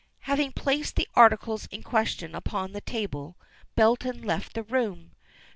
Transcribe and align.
Having 0.21 0.53
placed 0.53 0.95
the 0.95 1.07
articles 1.13 1.67
in 1.67 1.83
question 1.83 2.33
upon 2.33 2.71
the 2.71 2.81
table 2.81 3.37
Belton 3.75 4.23
left 4.23 4.55
the 4.55 4.63
room. 4.63 5.11